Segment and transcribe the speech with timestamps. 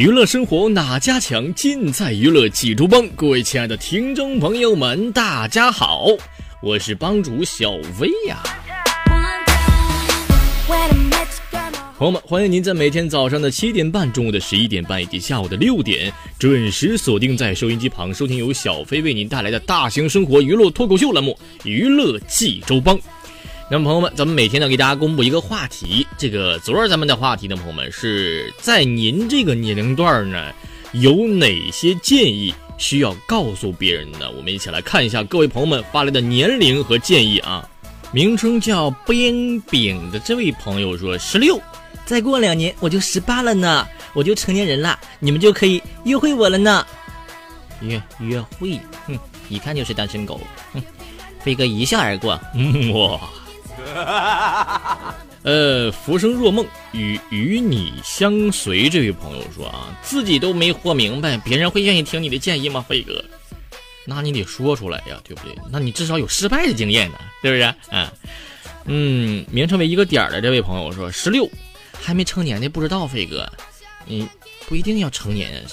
[0.00, 1.52] 娱乐生活哪家强？
[1.52, 3.06] 尽在娱乐济州帮。
[3.08, 6.06] 各位亲爱的听众朋友们，大家好，
[6.62, 8.38] 我是帮主小薇呀。
[11.98, 21.38] 朋友们，欢迎您在每天早上的七点半、中午的十一点半以及下午的六点，准时锁定在收音机旁，收听由小飞为您带来的大型生活娱乐脱口秀栏目
[21.68, 22.96] 《娱乐济州帮》。
[23.72, 26.04] 那么，朋友们，咱们每天呢给大家公布一个话题。
[26.18, 30.52] 这个昨儿咱们的话题呢，朋友们是在您这个年龄段呢，
[30.90, 34.28] 有哪些建议需要告诉别人呢？
[34.36, 37.64] 我们一起来看一下各位朋友们发来的年龄和建议啊。
[38.10, 41.56] 名称叫冰饼的这位朋友说：十六，
[42.04, 46.84] 再过两年我就十八了呢，我就成年人了，你们就可以约会我了呢。
[47.82, 49.16] 约约会，哼，
[49.48, 50.40] 一看就是单身狗。
[50.72, 50.82] 哼，
[51.44, 52.36] 飞哥一笑而过。
[52.52, 53.20] 嗯哇。
[55.42, 62.84] 呃，浮生若梦与与你相随这位朋友说啊，自己都没活明白，别人会愿意听你的建议吗？
[62.86, 63.24] 飞哥，
[64.04, 65.56] 那你得说出来呀，对不对？
[65.70, 67.62] 那你至少有失败的经验呢，是不是？
[67.90, 68.12] 啊，
[68.84, 71.48] 嗯，名称为一个点的这位朋友说，十六
[71.98, 73.50] 还没成年的不知道，飞哥，
[74.04, 74.28] 你
[74.68, 75.64] 不一定要成年，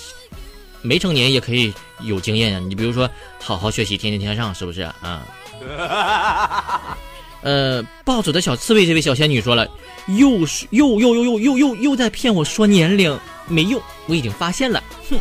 [0.82, 2.60] 没成年也可以有经验啊。
[2.60, 3.10] 你比如说，
[3.42, 5.28] 好好学习，天天向上，是不是啊？
[7.48, 9.66] 呃，暴走的小刺猬这位小仙女说了，
[10.08, 15.18] 又是又又又又又又又在骗我说年龄，没用，我已经发现了，哼，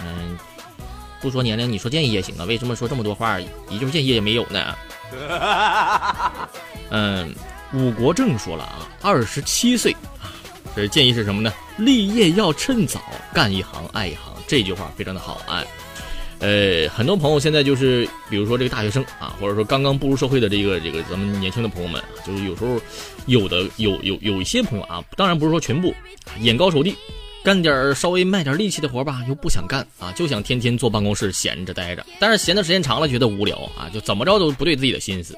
[0.00, 0.38] 嗯，
[1.20, 4.76] 不说年龄，你说建议也行啊，为什么说这么多话，一句建议也没有呢？
[6.90, 7.34] 嗯，
[7.72, 9.90] 武国正说了啊，二十七岁
[10.22, 10.30] 啊，
[10.76, 11.52] 这建议是什么呢？
[11.78, 13.00] 立业要趁早，
[13.34, 15.64] 干一行爱一行，这句话非常的好啊。
[16.40, 22.80] 呃，很多朋友现在就是，比如说这个大学生啊，或者说刚刚步入社会的这个这个咱们年轻的朋友们，就是有时候
[23.26, 25.94] 有的有有有一些朋友啊，当然不是说全部，
[26.40, 26.96] 眼高手低，
[27.44, 35.36] 干点稍微卖点力气的活吧，又不想干啊，就想天天坐办公室闲着待着，但是闲的时间长了觉得无聊啊，就怎么着都不对自己的心思。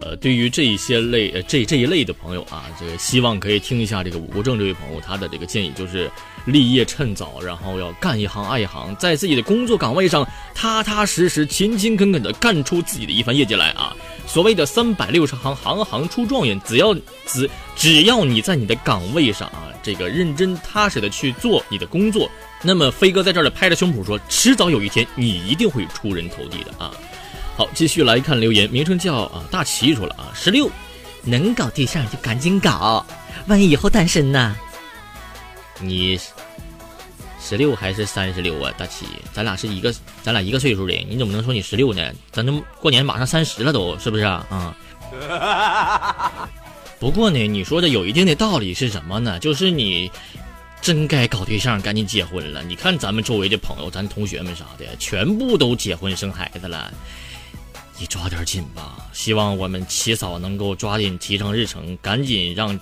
[0.00, 6.08] 呃，对于这一些类呃这这一类的朋友啊，这个希望可以听一下这个武国正这位朋友他的这个建议，就是
[6.44, 13.94] 立业趁早，然后要干一行爱一行，在自己的工作岗位上踏踏实实、勤勤恳恳的干出自己的一番业绩来啊！
[14.26, 16.94] 所谓的三百六十行，行行出状元，只要
[17.26, 22.30] 只只要你在你的岗位上啊，这个认真踏实的去做你的工作，
[22.62, 26.92] 那么飞哥在这儿呢拍着胸脯说，迟早有一天你一定会出人头地的啊！
[27.58, 30.70] 好，继续来看留言，名称叫啊大齐说了啊，十六，
[31.24, 33.04] 能搞对象就赶紧搞，
[33.48, 34.56] 万一以后单身呢？
[35.80, 36.16] 你
[37.40, 39.92] 十六还是三十六啊，大齐，咱俩是一个，
[40.22, 42.12] 咱俩一个岁数的，你怎么能说你十六呢？
[42.30, 44.46] 咱这过年马上三十了都，是不是啊？
[44.48, 44.76] 啊。
[47.00, 49.36] 不过呢，你说的有一定的道理是什么呢？
[49.40, 50.08] 就是你
[50.80, 52.62] 真该搞对象，赶紧结婚了。
[52.62, 56.94] 你看咱们周围的朋友，咱同学们啥的，全部都结婚生孩子了。
[58.00, 62.78] 你抓点紧吧，希望我们齐嫂能够抓紧提上日程，赶紧让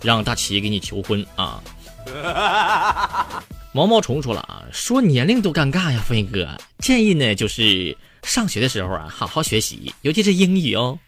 [0.00, 1.62] 让大齐给你求婚啊！
[3.72, 6.48] 毛毛虫说了啊，说年龄都尴尬呀，飞哥
[6.78, 10.98] 建议呢就是上学的时候啊好好学习，尤其是英语哦。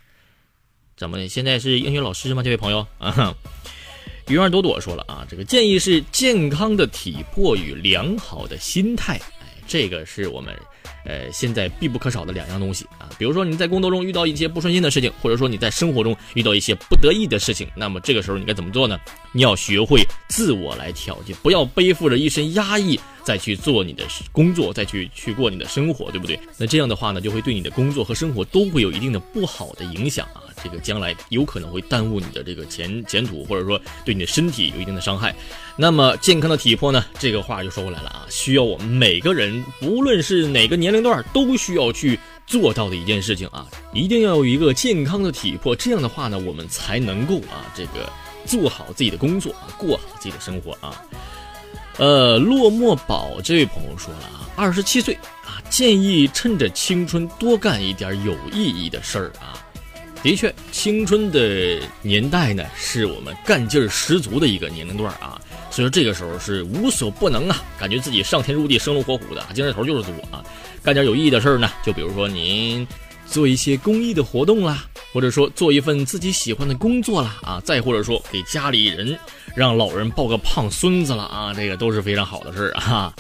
[0.97, 1.29] 怎么的？
[1.29, 2.43] 现在是英语老师吗？
[2.43, 3.35] 这位朋友啊，
[4.29, 10.57] 鱼儿朵朵说了啊，这个建议是健康的体魄与良好的心态，哎，这个是我们。
[11.05, 18.99] 呃，现在必不可少的两样东西啊，比如说你在工作中遇到一些不顺心的事情，或者说你在生活中遇到一些不得意的事情，那么这个时候你该怎么做呢？
[19.33, 26.39] 你要学会自我来调节，不要背负着一身压抑再去做你的工作，再去去过你的生活，对不对？
[26.59, 35.35] 那这样的话呢，就会对你的工作和生活都会有一定的不好的影响啊，这个将来有可能会耽误你的这个前前途，或者说对你的身体有一定的伤害。
[35.77, 37.05] 那么健康的体魄呢？
[37.19, 48.13] 这个话就说回来了啊，需要我们每个人，不论是哪个年龄段，都需要去做到的一件事情啊，一定要有一个健康的体魄，这样的话呢，我们才能够啊，这个
[48.45, 51.03] 做好自己的工作啊，过好自己的生活啊。
[51.99, 59.59] 呃，落寞宝这位朋友说了啊，二十七岁啊，建议趁着青春多干一点有意义的事儿啊。
[60.23, 65.41] 的确，青春的年代呢，是我们干劲儿十足的一个年龄段啊。
[65.71, 70.45] 所以说这个时候是无所不能啊，感觉自己上天入地、生龙活虎的，精神头儿就是足啊。
[70.83, 72.87] 干点有意义的事儿呢，就比如说您
[73.27, 79.19] 做一些公益的活动啦，或者说做一份自己喜欢的工作啦啊，再或者说给家里人
[79.55, 83.13] 让老人抱个胖孙子了啊，这个都是非常好的事儿啊。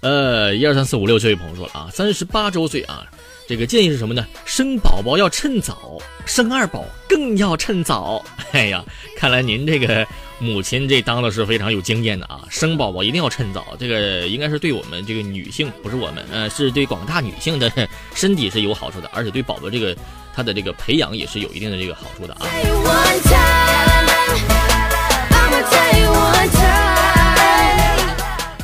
[0.00, 3.04] 呃，一二三四五六，这位朋友说了啊，三十八周岁啊。
[3.48, 4.26] 这个建议是什么呢？
[4.44, 8.20] 生宝宝要趁早，生二宝更要趁早。
[8.50, 8.84] 哎呀，
[9.16, 10.04] 看来您这个
[10.40, 12.40] 母亲这当的是非常有经验的啊！
[12.50, 17.70] 生宝宝一定要趁早，这个应该是对我们这个女性，不是我们，呃，是对广大女性的
[18.16, 19.96] 身体是有好处的，而且对宝宝这个
[20.34, 22.46] 他的这个培养也是有一定的这个好处的啊。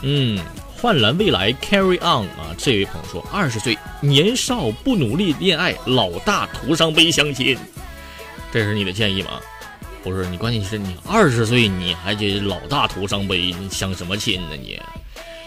[0.02, 0.38] 嗯。
[0.80, 2.52] 幻蓝未来，Carry on 啊！
[2.58, 7.56] 这位朋友说，二十岁年少不努力恋爱，老大徒伤悲相亲，
[8.52, 9.40] 这是你的建议吗？
[10.02, 14.76] 不是，你关键是你二十岁你还得老大徒伤悲，你相什么亲呢你？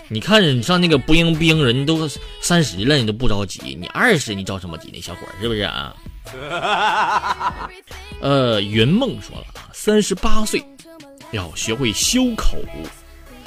[0.07, 2.09] 你看你上那个不应不应人都
[2.39, 5.01] 三十了，你都不着急，你二十你着什么急呢？
[5.01, 5.93] 小伙是不是啊？
[8.21, 10.63] 呃，云梦说了啊，三十八岁
[11.31, 12.57] 要学会修口。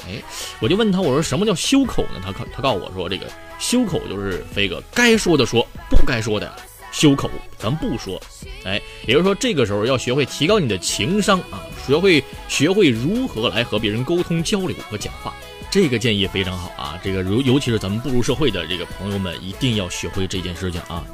[0.09, 0.23] 哎，
[0.59, 2.19] 我就问他，我说什么叫修口呢？
[2.23, 3.27] 他告他告诉我说，这个
[3.59, 6.51] 修口就是飞哥该说的说，不该说的
[6.91, 7.29] 修口，
[7.59, 8.19] 咱不说。
[8.65, 15.31] 哎，也就是说，这个时候要学会提高你的情商啊，学会学会如何来和别人沟通交流和讲话。
[15.69, 21.05] 这个建议非常好啊，这个如尤其是咱们步入社会的这个朋友们，一定要学会这件事情啊。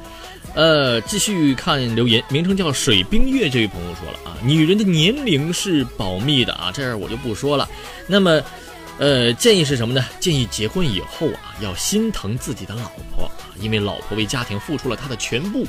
[0.54, 7.68] 呃，继续看留言，名称叫水冰月这位朋友说了啊，女人的年龄是保密的啊，这样我就不说了。
[8.06, 8.40] 那么。
[8.98, 10.04] 呃，建议是什么呢？
[10.18, 15.66] 建议结婚以后啊，要心疼自己的老婆啊，因为老婆为家庭付出了她的全部。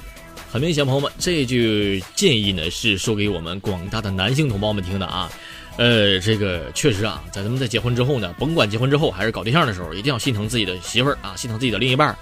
[0.50, 5.29] 很明显，朋友们，这句建议呢是说给我们广大的男性同胞们听的啊。
[5.75, 12.18] 呃，这个确实啊，在咱们在结婚之后呢，甭管结婚之后还是搞对象的时候，一定要心疼自己的媳妇儿啊，心疼自己的另一半，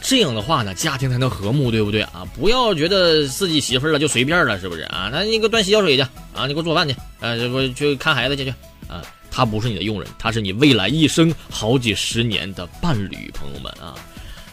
[0.00, 2.26] 这样的话呢，家庭才能和睦，对不对啊？
[2.34, 5.10] 不要觉得自己媳妇儿了就随便了，是不是啊？
[5.12, 6.02] 那你给我端洗脚水去
[6.34, 8.50] 啊，你给我做饭去啊，这不去看孩子去去
[8.88, 9.02] 啊。
[9.36, 13.94] 他不是你的佣人，他是你未来一生好几十年的伴侣，朋友们啊！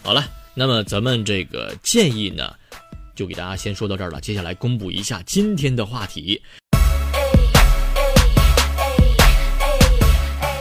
[0.03, 2.53] 好了，那么咱们这个建议呢，
[3.15, 4.19] 就给大家先说到这儿了。
[4.19, 6.41] 接下来公布一下今天的话题。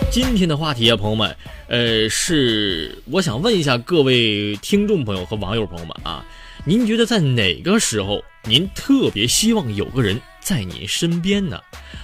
[0.08, 1.36] 今天的话题啊，朋友们，
[1.66, 6.24] 呃，是我想问一下各位听众朋友和网友朋友们啊，
[6.64, 11.58] 您觉得在哪个时候您特别希望有个人在您身边呢？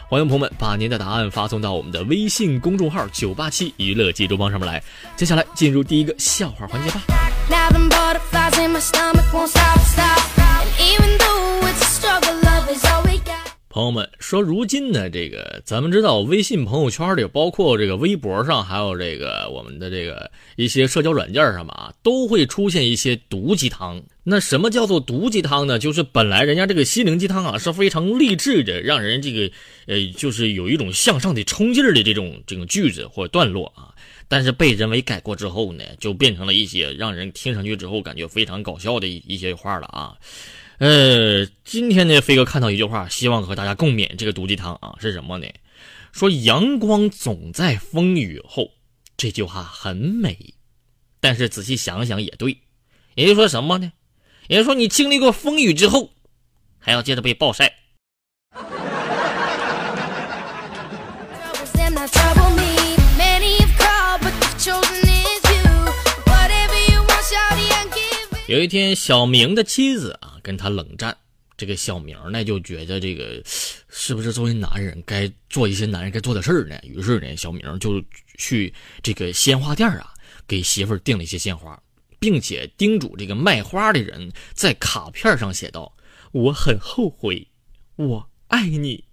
[0.08, 4.82] 欢迎朋友们把您的答案发送到我们的微信公众号“九八七娱乐济州帮”上面来。
[5.16, 7.00] 接下来进入第一个笑话环节吧。
[13.78, 24.02] 朋友们说，如今呢，这个咱们知道，微信朋友圈里，包括这个微博上，还有这个我们的这个一些社交软件上嘛，都会出现一些毒鸡汤。
[24.24, 25.78] 那什么叫做毒鸡汤呢？
[25.78, 29.48] 就是本来人家这个心灵鸡汤啊是非常励志的，让人这个
[29.86, 33.94] 呃，就是有一种向上的冲劲儿的这种这种句子或段落啊，
[34.26, 40.16] 但是被人为改过之后呢，就变成了一些让人听上去之后感觉非常搞笑的一些话了啊。
[40.78, 45.46] 呃，今天呢，飞哥看到一句话，希望和大家共勉这个毒鸡汤啊，是什么呢？
[46.12, 48.70] 说阳光总在风雨后，
[49.16, 50.54] 这句话很美，
[51.20, 52.58] 但是仔细想想也对，
[53.16, 53.92] 也就说什么呢？
[54.46, 56.12] 也就说你经历过风雨之后，
[56.78, 57.74] 还要接着被暴晒。
[68.48, 71.14] 有一天，小明的妻子啊跟他冷战，
[71.54, 76.74] 这个小明呢就觉得这个是不是作为男人该做一些男人该做的事儿呢？
[76.82, 78.02] 于是呢，小明就
[78.38, 80.14] 去这个鲜花店啊
[80.46, 81.78] 给媳妇儿订了一些鲜花，
[82.18, 85.94] 并且叮嘱这个卖花的人在卡片上写道
[86.32, 87.46] ：“我很后悔，
[87.96, 89.04] 我爱你。”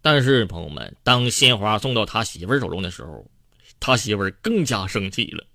[0.00, 3.30] 但是朋友们，当鲜花送到他媳妇儿手中的时候，
[3.78, 5.46] 他媳妇儿更加生气了。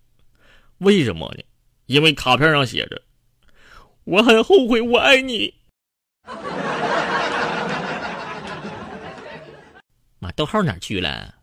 [0.78, 1.44] 为什么呢？
[1.92, 3.02] 因为卡片上写着
[4.06, 5.56] ：“我很后悔，我爱你。”
[10.20, 11.36] 妈，逗号哪去了？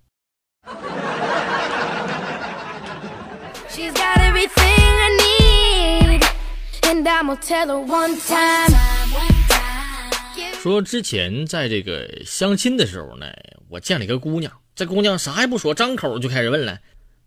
[10.62, 13.26] 说之前在这个相亲的时候呢，
[13.68, 16.78] 我见了一个姑娘，这姑娘啥也不说，张口就开始问了：“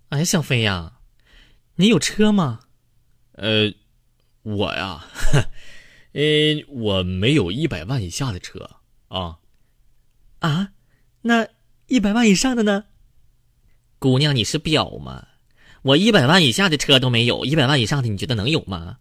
[0.10, 0.94] 哎，小飞呀，
[1.76, 2.62] 你有车吗？”
[3.42, 3.74] 呃，
[4.44, 5.04] 我呀，
[6.14, 6.22] 呃，
[6.68, 8.70] 我没有一百万以下的车
[9.08, 9.40] 啊。
[10.42, 10.70] 啊，
[11.24, 11.48] 那
[11.88, 12.86] 一百万以上的呢？
[13.98, 15.26] 姑娘，你是婊吗？
[15.82, 18.98] 我一百万以下的车都没有，一百万以上的你觉得能有吗？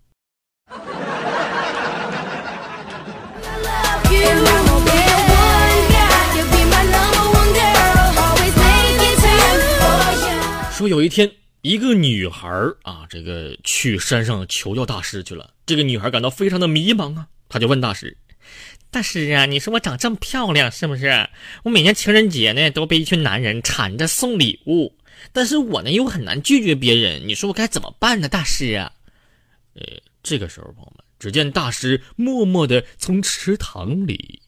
[10.73, 11.30] 说有一天，
[11.62, 12.49] 一个女孩
[12.83, 15.52] 啊，这个去山上求教大师去了。
[15.67, 18.17] 这个女孩感到非常的迷茫啊，她就问大师
[18.90, 21.29] ：“大师啊，你说我长这么漂亮，是不是？
[21.64, 24.97] 我每年情人节呢，都被一群男人缠着送礼物，
[25.33, 28.29] 但是我呢又很难拒绝别人，你说我该怎么办呢？
[28.29, 28.90] 大师啊？”
[29.76, 29.85] 呃，
[30.23, 34.40] 这个时候，朋友们，只见大师默默的从池塘里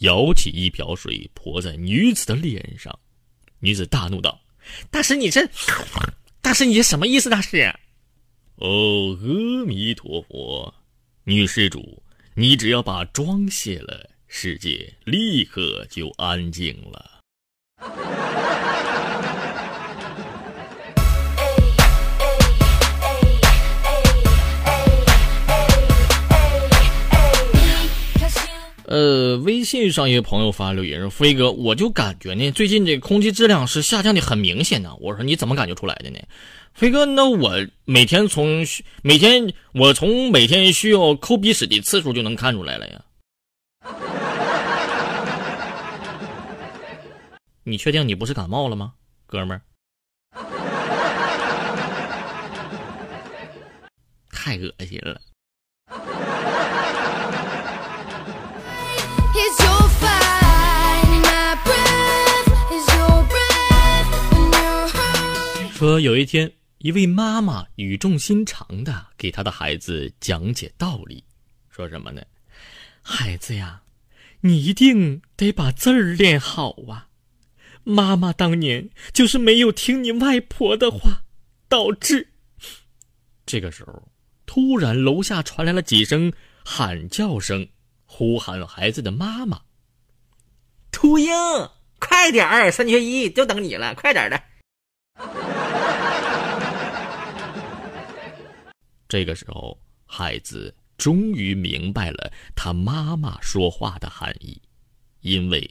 [0.00, 2.98] 舀起一瓢水，泼在女子的脸上。
[3.60, 4.40] 女子大怒道。
[4.90, 5.48] 大师，你这，
[6.42, 7.28] 大师，你这什么意思？
[7.28, 7.74] 大师，
[8.56, 10.74] 哦，阿弥陀佛，
[11.24, 12.02] 女施主，
[12.34, 17.09] 你只要把妆卸了，世界立刻就安静了。
[28.90, 36.18] 呃，微信上一个朋友发留言说：“飞哥，我就感觉呢，最近这空气质量是下降的很明显呢。”我说：“你怎么感觉出来的呢？”
[36.74, 37.52] 飞哥，那我
[37.84, 38.66] 每天从
[39.04, 43.00] 每天我从每天需要抠鼻屎的次数就能看出来了呀。
[47.62, 48.94] 你确定你不是感冒了吗，
[49.28, 49.62] 哥们儿？
[54.32, 55.20] 太恶心了。
[65.80, 71.24] 说有一天，一位妈妈语重心长的给她的孩子讲解道理，
[71.70, 72.20] 说什么呢？
[73.00, 73.80] 孩子呀，
[74.42, 77.08] 你一定得把字儿练好啊！
[77.82, 81.22] 妈妈当年就是没有听你外婆的话，
[81.66, 82.28] 导致……
[83.46, 84.06] 这个时候，
[84.44, 86.30] 突然楼下传来了几声
[86.62, 87.66] 喊叫声，
[88.04, 89.62] 呼喊孩子的妈妈
[90.92, 91.30] ：“秃鹰，
[91.98, 94.42] 快点儿，三缺一就等你了，快点的。”
[99.10, 99.76] 这个时候，
[100.06, 104.62] 孩子终于明白了他妈妈说话的含义，
[105.22, 105.68] 因为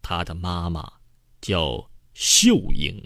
[0.00, 0.90] 他的妈妈
[1.38, 2.98] 叫秀英。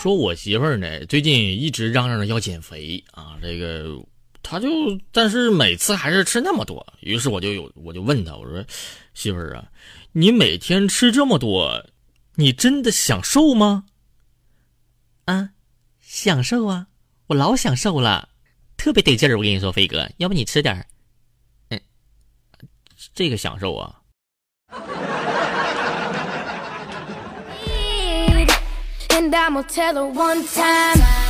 [0.00, 4.00] 说我媳妇儿呢，最近一直嚷嚷着要减肥啊，这个。
[4.50, 4.66] 他就，
[5.12, 6.86] 但是每次还是吃那么多。
[7.00, 8.64] 于是我就有，我就问他，我说
[9.12, 9.68] ：“媳妇儿啊，
[10.12, 11.84] 你每天吃这么多，
[12.36, 13.84] 你真的享受吗？”
[15.26, 15.50] 啊，
[16.00, 16.86] 享受啊，
[17.26, 18.30] 我老享受了，
[18.78, 19.36] 特别得劲儿。
[19.36, 20.86] 我跟你说，飞哥，要不你吃点儿？
[21.68, 21.78] 嗯，
[23.12, 24.00] 这个享受啊。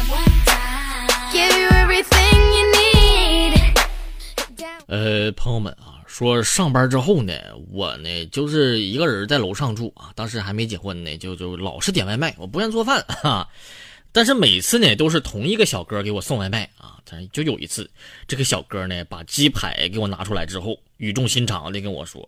[5.33, 7.33] 朋友们啊，说上班之后呢，
[7.71, 13.49] 我呢就是一个人在楼上住啊，当时还没结婚呢，就就老是点外卖，我不愿做饭哈。
[14.11, 17.89] 但是每次呢都是同一个小哥给我送外卖啊，但就有一次，
[18.27, 22.27] 这个小哥呢把鸡排给我拿出来之后，语重心长的跟我说：“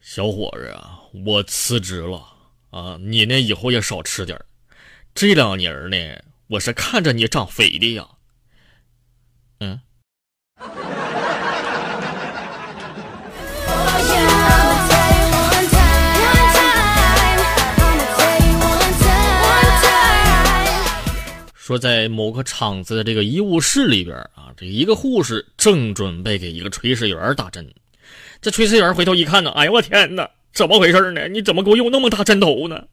[0.00, 2.24] 小伙子啊，我辞职了
[2.70, 4.40] 啊，你呢以后也少吃点
[5.12, 5.96] 这两年呢，
[6.46, 8.08] 我是看着你长肥的呀。”
[9.58, 9.78] 嗯。
[21.70, 27.72] 说在某个厂子的这个医务室里边啊，这一个护士正准备给一个炊事员打针，
[28.42, 31.28] 这炊事员回头一看呢，哎呀我天哪，怎么回事呢？
[31.28, 32.88] 你怎么给我用那么大针头呢？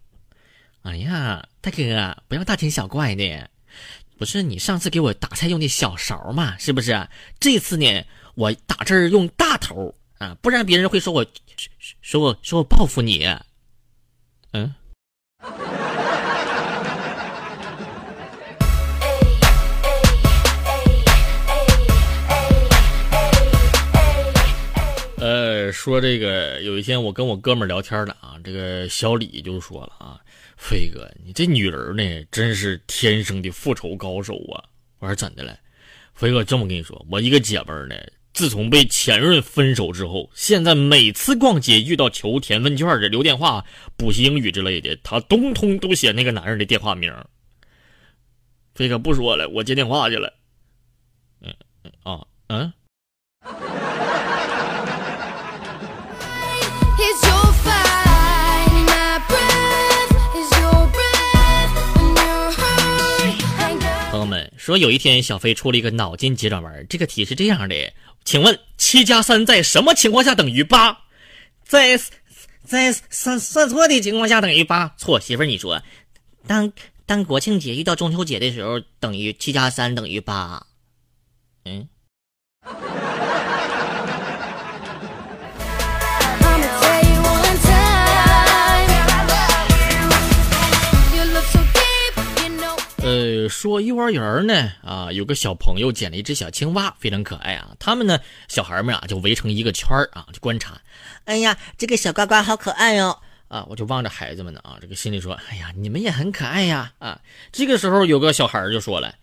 [0.84, 3.50] 哎呀，大哥不要大惊小怪的，
[4.16, 7.08] 不是你上次给我打菜用的小勺嘛，是不是？
[7.40, 8.06] 这次呢，
[8.36, 11.26] 我打针用大头啊，不然别人会说我，
[12.04, 13.28] 说我说我报复你，
[14.52, 14.72] 嗯。
[25.18, 30.22] 呃说这个，有一天我跟我哥们儿聊天了啊，这个小李就说了啊，
[30.58, 34.64] 飞哥，你这女人呢，真是天生的复仇高手啊！
[35.00, 35.58] 我说怎的了？
[36.14, 37.96] 飞哥这么跟你说，我一个姐们儿呢，
[38.32, 43.66] 自从被前任分手之后，现在每次逛街遇到求填问卷的、留电话、
[43.98, 47.12] 补习英语之类的，她通通都写那个男人的电话名。
[48.76, 50.32] 飞哥不说了，我接电话去了。
[51.42, 51.52] 嗯
[51.84, 52.72] 嗯啊嗯。
[64.28, 67.94] 们说，有一天小飞出了一个脑筋急转弯，这个题是这样的：
[68.26, 71.06] 请问七加三在什么情况下等于八？
[71.64, 72.00] 在
[72.64, 74.94] 在算算错的情况下等于八。
[74.98, 75.82] 错，媳妇儿你说，
[76.46, 76.72] 当
[77.06, 80.68] 当国庆节遇到中秋节的时候，等于七加三等于八。
[81.66, 81.88] 嗯。
[93.48, 97.76] 说幼儿园呢，啊，有个小朋友捡了一只小青蛙，非常可爱啊。
[97.80, 100.82] 他们呢，小孩们啊，就围成一个圈儿啊，就观察。
[101.26, 103.18] 哎呀，这个小呱呱好可爱哦！
[103.48, 107.22] 啊，我就望着孩子们呢啊，这个心里说，哎呀，你们也很可爱呀啊。
[107.52, 109.16] 这个时候，有个小孩就说了，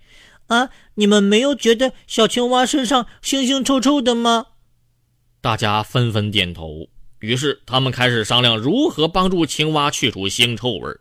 [0.46, 4.46] 啊，你们没有觉得小青蛙身上腥腥臭臭的吗？
[5.40, 6.88] 大家纷纷点头。
[7.20, 11.00] 于是他们开始商量如何帮助青蛙去除腥臭味儿。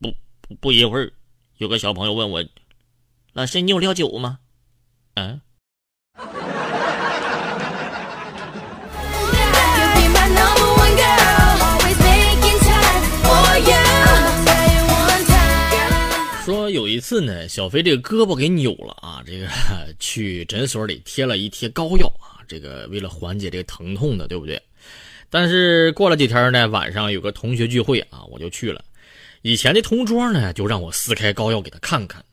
[0.00, 0.14] 不
[0.60, 1.12] 不一会儿。
[1.60, 2.42] 有个小朋友问我
[3.34, 4.38] ：“老师，你有料酒吗？”
[5.12, 5.42] 嗯。
[16.46, 19.46] 说有一次呢，小飞这个胳膊给扭了啊，这个
[20.00, 24.58] 去诊所里贴了一贴膏药啊，这个为了缓解这个疼痛的，对不对？
[25.28, 28.82] 但是过了几天呢，晚上有个同学聚会啊，我就去了。
[29.42, 32.24] 以前的同桌呢，就让我撕开膏药给他看看。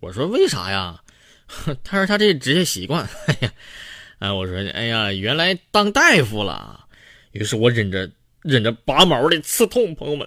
[0.00, 1.02] 我说为啥呀？
[1.84, 3.06] 他说他这职业习惯。
[3.28, 3.52] 哎呀，
[4.20, 6.86] 哎，我说哎呀，原来当大夫了。
[7.32, 8.10] 于是我忍着
[8.42, 10.26] 忍着拔毛的刺痛，朋友们，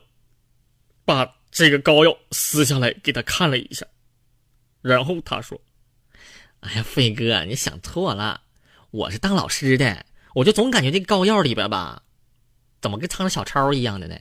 [1.05, 3.85] 把这个膏药撕下来给他看了一下。
[4.81, 5.59] 然后他说
[6.61, 8.41] ：“哎呀，飞哥，你想错了，
[8.91, 12.03] 我是当老师的，我就总感觉这膏药里边吧，
[12.79, 14.15] 怎么跟藏着小抄一样的呢？”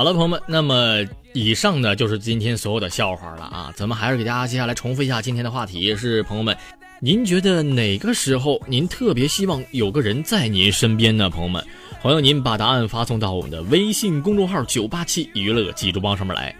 [0.00, 3.70] 好了，朋友们，那么以上呢就是今天所有的笑话了啊！
[3.76, 6.56] 咱们还是给大家接下来重复一下今天的话题是：朋友们，
[7.02, 11.28] 您觉得哪个时候您特别希望有个人在您身边呢？
[11.28, 11.62] 朋友们，
[12.00, 16.56] 欢迎您把答案发送到我们的微信公众号“九八七娱乐记住帮”上面来。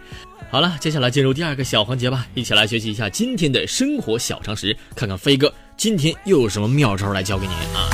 [0.51, 7.89] 好了，接下来进入第二个小环节吧，一起来学习一下今天的生活小常识，看看飞哥今天又有什么妙招来教给您啊！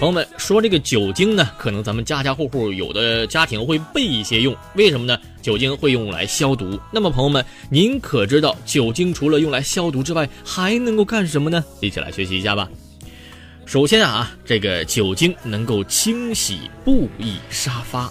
[0.00, 5.14] 朋友们说这个酒精呢，可能咱们家家户户有的家庭会备一些用，为什么呢？
[5.42, 6.80] 酒精会用来消毒。
[6.90, 11.62] 那么朋友们，您可知道酒精除了用来消毒之外，还能够干什么呢？
[11.82, 12.66] 一起来学习一下吧。
[13.66, 18.10] 首先啊，这个酒精能够清洗布艺沙发。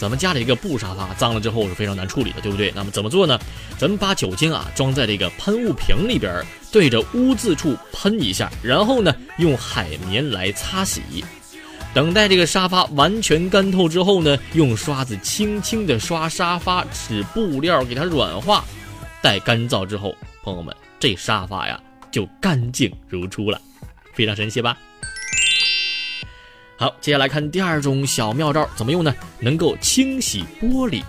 [0.00, 2.72] 咱们家里一个布沙发脏了之后是非常难处理的，对不对？
[2.74, 3.38] 那么怎么做呢？
[3.76, 11.02] 咱们把酒精啊装在这个喷雾瓶里边，对着污渍处喷一下，然后呢用海绵来擦洗。
[11.92, 18.64] 等待这个沙发完全干透之后呢，用刷子轻轻的刷沙发，使布料给它软化。
[19.20, 21.78] 待干燥之后，朋友们，这沙发呀
[22.10, 23.60] 就干净如初了，
[24.14, 24.78] 非常神奇吧？
[26.80, 29.14] 好，接下来看第二种小妙招，怎么用呢？
[29.38, 31.02] 能够清洗玻璃。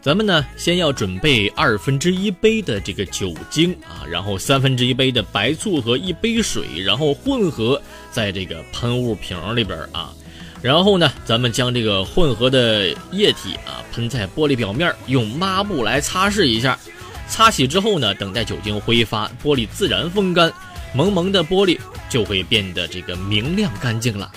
[0.00, 7.78] 咱们呢，先要准备二分之一杯的这个酒精啊，然后三分之一杯的白醋和一杯水，然后混合
[8.10, 10.14] 在这个喷雾瓶里边啊。
[10.62, 16.78] 然后呢，咱们将这个混合的液体啊喷在玻璃表面，用抹布来擦拭一下。
[17.28, 20.50] 擦洗之后呢，等待酒精挥发，玻璃自然风干，
[20.94, 21.78] 蒙蒙的玻璃
[22.08, 24.32] 就会变得这个明亮干净了。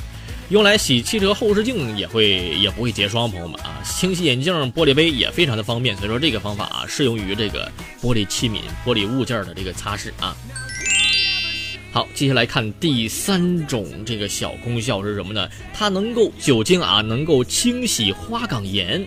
[0.49, 10.35] 用来洗汽车后视镜也会也不会结霜，朋友们啊，清洗眼镜、玻璃杯也非常的方便，所以说这个方法啊适用于这个玻璃器皿、玻璃物件的这个擦拭啊。
[11.91, 15.47] 好，接下来看第三种这个小功效是什么呢？
[15.71, 19.05] 它能够酒精啊，能够清洗花岗岩。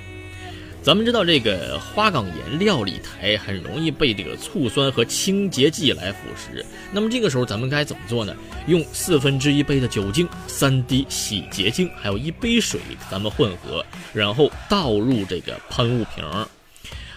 [0.83, 6.65] 咱们知道这个花岗岩料理台很容易被这个醋酸和清洁剂来腐蚀。
[6.91, 8.35] 那么这个时候咱们该怎么做呢？
[8.67, 16.25] 用四分之一杯的酒精、三滴洗洁精，还有一杯水，咱们混合，然后倒入这个喷雾瓶。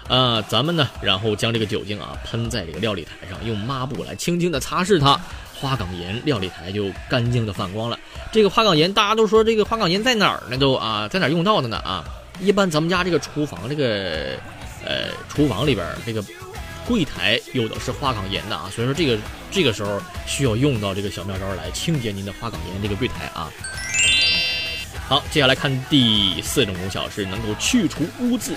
[0.07, 5.19] 啊，咱们呢，然后将这个酒精啊喷在这个料理台上，用抹布来轻轻的擦拭它，
[5.55, 7.99] 花岗岩料理台就干净的反光了。
[8.31, 10.57] 这个花岗岩，大家都说这个花岗岩在哪儿呢？
[10.59, 11.77] 都啊，在哪儿用到的呢？
[11.77, 12.05] 啊，
[12.39, 14.37] 一般咱们家这个厨房这个，
[14.83, 16.23] 呃，厨房里边这个
[16.87, 19.17] 柜台有的是花岗岩的啊，所以说这个
[19.51, 23.49] 这个时候需要用到这个小妙招来清洁您的花岗岩这个柜台啊。
[25.07, 28.55] 好，接下来看第四种功效是能够去除污渍。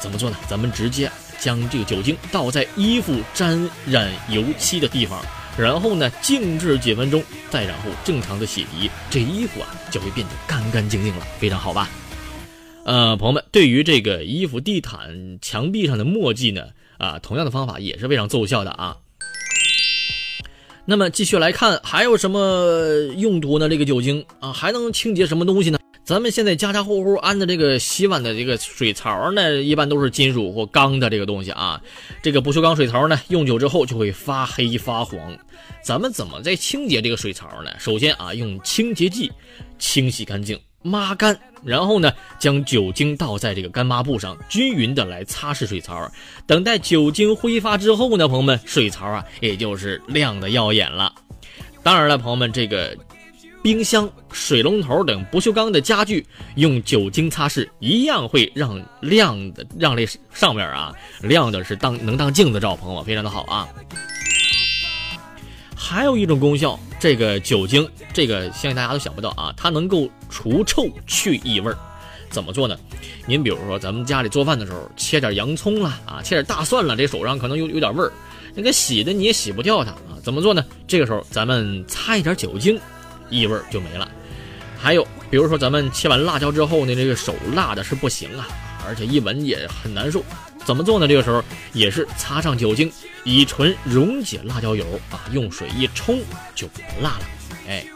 [0.00, 0.36] 怎么做呢？
[0.48, 5.24] 咱们直接将这个酒精倒在衣服沾染油漆的地方，
[5.56, 11.88] 然后呢静置几分钟，再然后正常的洗涤，这衣服啊就会变得干干净净了，非常好吧？
[12.84, 16.66] 呃，朋友们，对于这个衣服、地毯、墙壁上的墨迹呢，
[16.98, 18.96] 啊，同样的方法也是非常奏效的啊。
[20.84, 23.68] 那么继续来看，还有什么用途呢？
[23.68, 25.78] 这个酒精啊，还能清洁什么东西呢？
[26.04, 31.80] 咱们现在家家户户安的这个洗碗的这个水槽呢，一般都是金属或钢的这个东西啊。
[32.20, 35.38] 这个不锈钢水槽呢，用久之后就会发黑发黄。
[35.84, 37.70] 咱们怎么在清洁这个水槽呢？
[37.78, 39.30] 首先啊，用清洁剂
[39.78, 46.10] 清洗干净，抹干，然后呢，将酒精倒在这个干抹布上，均匀的来擦拭水槽。
[46.46, 51.12] 等待酒精挥发之后呢，朋友们，水槽啊，也就是亮的耀眼了。
[51.82, 52.96] 当然了，朋友们，这个。
[53.62, 63.68] 冰箱、水龙头等不锈钢的家具，用酒精擦拭，一样会让亮的，让这上面啊亮的是当能当镜子照，朋友们非常的好啊。
[65.76, 71.78] 还有一种功效，这个酒精，这个相信大家都想不到啊，它能够除臭去异味儿
[72.30, 72.76] 怎么做呢？
[73.26, 78.12] 您比如说咱们家里做饭的时候，切点洋葱了啊，切点大蒜了，这手上可能有有点味儿，
[78.54, 80.18] 那个洗的你也洗不掉它啊。
[80.22, 80.64] 怎么做呢？
[80.86, 82.78] 这个时候咱们擦一点酒精。
[83.30, 84.06] 异味就没了。
[84.78, 88.46] 还有，比如说咱们切完辣椒之后呢，这个手辣的是不行啊，
[88.86, 90.22] 而且一闻也很难受。
[90.66, 91.08] 怎么做呢？
[91.08, 92.92] 这个时候也是擦上酒精，
[93.24, 96.20] 乙醇溶解辣椒油啊，用水一冲
[96.54, 97.24] 就不辣了。
[97.66, 97.86] 哎。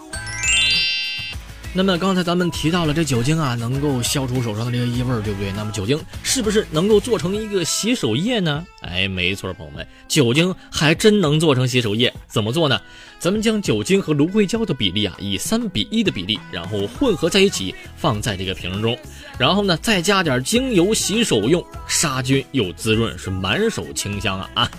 [1.76, 5.52] 那么刚才咱们提到了这酒精啊，能够消除手上的这个异味，对不对？
[5.52, 8.64] 那么酒精是不是能够做成一个洗手液呢？
[8.80, 12.10] 哎，没错，朋友们，酒精还真能做成洗手液。
[12.28, 12.80] 怎么做呢？
[13.18, 18.98] 咱们将酒精和芦荟胶的比例啊，以三比一的比例，然后混合在一起，放在这个瓶中，
[19.38, 24.70] 然后呢，再加点精油洗手用，杀菌又滋润，是满手清香啊啊！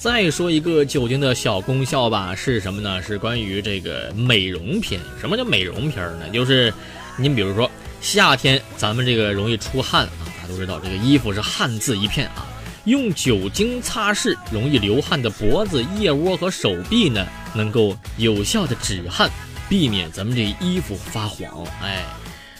[0.00, 3.02] 再说一个酒精的小功效吧，是什么呢？
[3.02, 4.98] 是关于这个美容片。
[5.20, 6.26] 什么叫美容片呢？
[6.32, 6.72] 就是
[7.18, 12.46] 您比如说夏天，咱们这个容易出汗啊，大家都知道这个衣服是汗渍一片啊。
[12.84, 19.30] 用酒精擦拭容易流汗的脖子、腋窝和手臂呢，能够有效的止汗，
[19.68, 21.62] 避免咱们这衣服发黄。
[21.82, 22.06] 哎。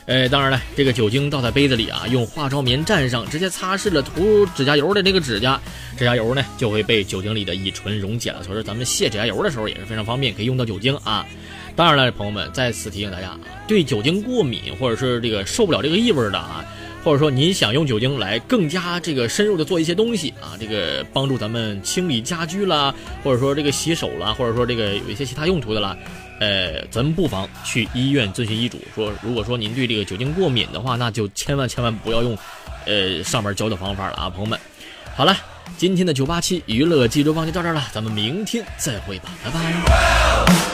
[0.07, 5.61] 呃，当然了，这个酒精倒在杯子里啊，用化妆棉蘸上，直接擦拭了涂指甲油的这个指甲，
[5.97, 8.43] 指甲油呢就会被酒精里的乙醇溶解了。
[8.43, 11.25] 所以说咱们卸指甲油的时候也是非常方便，可以用到酒精啊。
[11.77, 16.65] 当然了，朋友们，再次提醒大家啊，对酒精过敏或者是这个受不了这个异味的啊，
[17.05, 25.97] 或者说您想用酒精来更加这个深入的做一些东西啊，这个帮助咱们清理家居啦，或者说这个洗手啦，或者说这个有一些其他用途的啦。
[26.41, 32.37] 呃，咱们不妨去医院遵循医嘱，说如果说您对这个酒精过敏的话，那就千万千万不要用，
[32.87, 34.59] 呃，上面教的方法了啊，朋友们。
[35.15, 35.37] 好了，
[35.77, 40.70] 今天的九八七娱乐记者帮就到这儿了，咱们明天再会吧，拜拜。